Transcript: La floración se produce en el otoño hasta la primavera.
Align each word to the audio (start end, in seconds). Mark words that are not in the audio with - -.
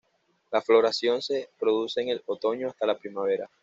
La 0.51 0.63
floración 0.63 1.21
se 1.21 1.51
produce 1.59 2.01
en 2.01 2.09
el 2.09 2.23
otoño 2.25 2.69
hasta 2.69 2.87
la 2.87 2.97
primavera. 2.97 3.47